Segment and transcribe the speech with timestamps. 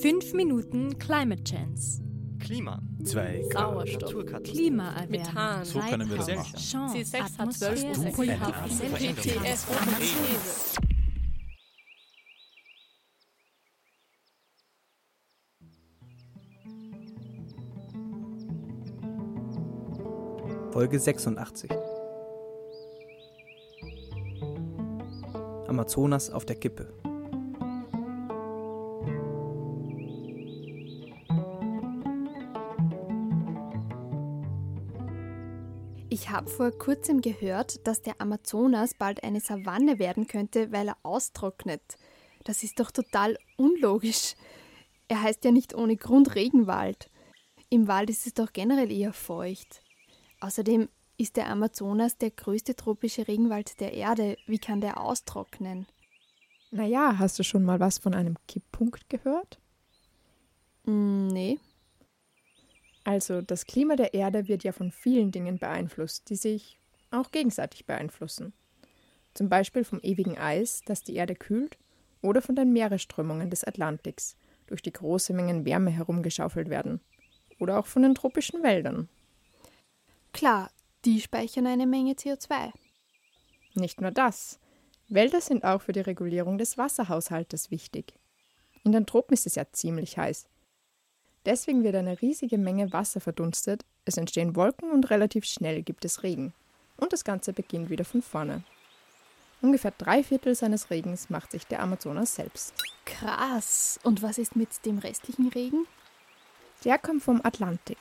[0.00, 2.02] 5 Minuten Climate Chance.
[2.38, 2.80] Klima.
[3.02, 4.14] 2 Sauerstoff.
[4.44, 5.10] Klimaerwärmung.
[5.10, 5.64] Methan.
[5.64, 6.56] So können wir das machen.
[6.56, 6.98] Chance.
[6.98, 8.12] C6 hat 12 Atmosphäre.
[8.12, 8.14] Prozent.
[8.14, 8.52] Pulver.
[8.98, 9.66] GTS
[9.98, 10.80] These.
[20.70, 21.70] Folge 86.
[25.66, 26.92] Amazonas auf der Kippe.
[36.10, 40.96] Ich habe vor kurzem gehört, dass der Amazonas bald eine Savanne werden könnte, weil er
[41.02, 41.82] austrocknet.
[42.44, 44.34] Das ist doch total unlogisch.
[45.08, 47.10] Er heißt ja nicht ohne Grund Regenwald.
[47.68, 49.82] Im Wald ist es doch generell eher feucht.
[50.40, 54.38] Außerdem ist der Amazonas der größte tropische Regenwald der Erde.
[54.46, 55.86] Wie kann der austrocknen?
[56.70, 59.58] Naja, hast du schon mal was von einem Kipppunkt gehört?
[63.18, 66.78] Also, das Klima der Erde wird ja von vielen Dingen beeinflusst, die sich
[67.10, 68.52] auch gegenseitig beeinflussen.
[69.34, 71.78] Zum Beispiel vom ewigen Eis, das die Erde kühlt,
[72.22, 74.36] oder von den Meeresströmungen des Atlantiks,
[74.68, 77.00] durch die große Mengen Wärme herumgeschaufelt werden.
[77.58, 79.08] Oder auch von den tropischen Wäldern.
[80.32, 80.70] Klar,
[81.04, 82.70] die speichern eine Menge CO2.
[83.74, 84.60] Nicht nur das.
[85.08, 88.14] Wälder sind auch für die Regulierung des Wasserhaushaltes wichtig.
[88.84, 90.46] In den Tropen ist es ja ziemlich heiß.
[91.48, 96.22] Deswegen wird eine riesige Menge Wasser verdunstet, es entstehen Wolken und relativ schnell gibt es
[96.22, 96.52] Regen.
[96.98, 98.64] Und das Ganze beginnt wieder von vorne.
[99.62, 102.74] Ungefähr drei Viertel seines Regens macht sich der Amazonas selbst.
[103.06, 103.98] Krass.
[104.02, 105.86] Und was ist mit dem restlichen Regen?
[106.84, 107.96] Der kommt vom Atlantik.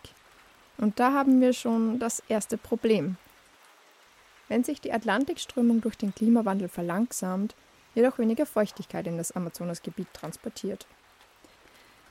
[0.78, 3.16] Und da haben wir schon das erste Problem.
[4.50, 7.56] Wenn sich die Atlantikströmung durch den Klimawandel verlangsamt,
[7.94, 10.86] wird auch weniger Feuchtigkeit in das Amazonasgebiet transportiert.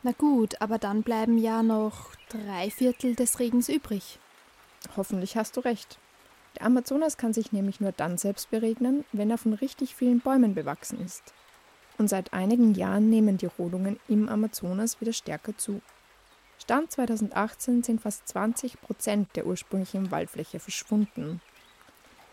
[0.07, 4.21] Na gut, aber dann bleiben ja noch drei Viertel des Regens übrig.
[4.97, 5.99] Hoffentlich hast du recht.
[6.55, 10.55] Der Amazonas kann sich nämlich nur dann selbst beregnen, wenn er von richtig vielen Bäumen
[10.55, 11.35] bewachsen ist.
[11.99, 15.81] Und seit einigen Jahren nehmen die Rodungen im Amazonas wieder stärker zu.
[16.63, 21.41] Stand 2018 sind fast 20 Prozent der ursprünglichen Waldfläche verschwunden.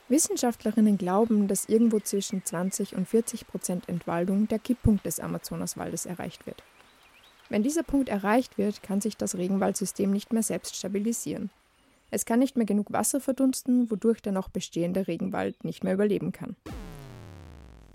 [0.10, 6.46] Wissenschaftlerinnen glauben, dass irgendwo zwischen 20 und 40 Prozent Entwaldung der Kipppunkt des Amazonaswaldes erreicht
[6.46, 6.62] wird.
[7.50, 11.50] Wenn dieser Punkt erreicht wird, kann sich das Regenwaldsystem nicht mehr selbst stabilisieren.
[12.10, 16.32] Es kann nicht mehr genug Wasser verdunsten, wodurch der noch bestehende Regenwald nicht mehr überleben
[16.32, 16.56] kann.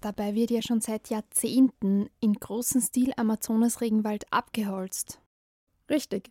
[0.00, 5.20] Dabei wird ja schon seit Jahrzehnten in großem Stil Amazonas-Regenwald abgeholzt.
[5.90, 6.30] Richtig,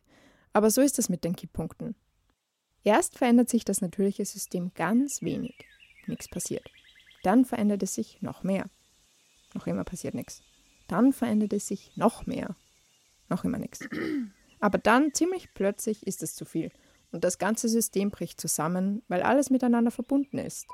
[0.53, 1.95] aber so ist es mit den Kipppunkten.
[2.83, 5.55] Erst verändert sich das natürliche System ganz wenig.
[6.05, 6.69] Nichts passiert.
[7.23, 8.69] Dann verändert es sich noch mehr.
[9.53, 10.41] Noch immer passiert nichts.
[10.87, 12.55] Dann verändert es sich noch mehr.
[13.29, 13.87] Noch immer nichts.
[14.59, 16.71] Aber dann, ziemlich plötzlich, ist es zu viel.
[17.11, 20.65] Und das ganze System bricht zusammen, weil alles miteinander verbunden ist.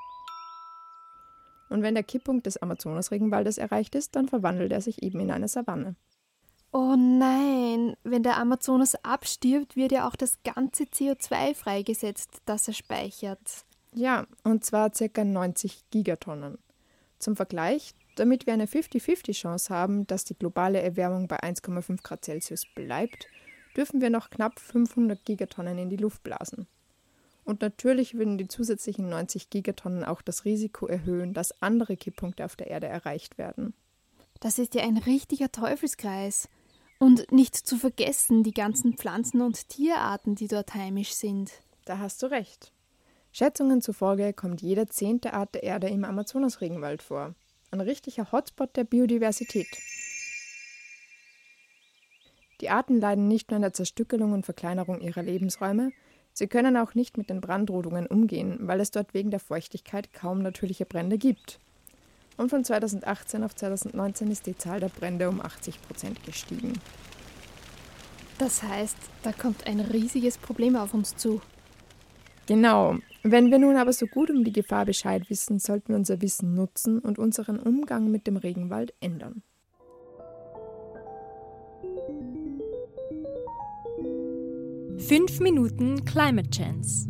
[1.68, 5.48] Und wenn der Kipppunkt des Amazonasregenwaldes erreicht ist, dann verwandelt er sich eben in eine
[5.48, 5.96] Savanne.
[6.72, 12.74] Oh nein, wenn der Amazonas abstirbt, wird ja auch das ganze CO2 freigesetzt, das er
[12.74, 13.64] speichert.
[13.92, 15.24] Ja, und zwar ca.
[15.24, 16.58] 90 Gigatonnen.
[17.20, 22.24] Zum Vergleich, damit wir eine 50-50 Chance haben, dass die globale Erwärmung bei 1,5 Grad
[22.24, 23.28] Celsius bleibt,
[23.76, 26.66] dürfen wir noch knapp 500 Gigatonnen in die Luft blasen.
[27.44, 32.56] Und natürlich würden die zusätzlichen 90 Gigatonnen auch das Risiko erhöhen, dass andere Kipppunkte auf
[32.56, 33.74] der Erde erreicht werden.
[34.40, 36.48] Das ist ja ein richtiger Teufelskreis.
[36.98, 41.52] Und nicht zu vergessen die ganzen Pflanzen- und Tierarten, die dort heimisch sind.
[41.84, 42.72] Da hast du recht.
[43.32, 47.34] Schätzungen zufolge kommt jede zehnte Art der Erde im Amazonasregenwald vor.
[47.74, 49.66] Ein richtiger Hotspot der Biodiversität.
[52.60, 55.90] Die Arten leiden nicht nur an der Zerstückelung und Verkleinerung ihrer Lebensräume,
[56.32, 60.40] sie können auch nicht mit den Brandrodungen umgehen, weil es dort wegen der Feuchtigkeit kaum
[60.40, 61.58] natürliche Brände gibt.
[62.36, 66.74] Und von 2018 auf 2019 ist die Zahl der Brände um 80 Prozent gestiegen.
[68.38, 71.42] Das heißt, da kommt ein riesiges Problem auf uns zu.
[72.46, 72.96] Genau.
[73.22, 76.54] Wenn wir nun aber so gut um die Gefahr Bescheid wissen, sollten wir unser Wissen
[76.54, 79.42] nutzen und unseren Umgang mit dem Regenwald ändern.
[84.98, 87.08] Fünf Minuten Climate Chance.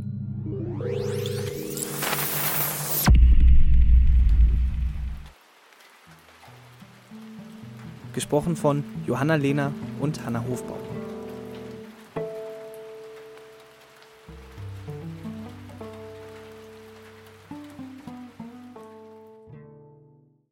[8.12, 10.93] Gesprochen von Johanna Lehner und Hanna Hofbauer.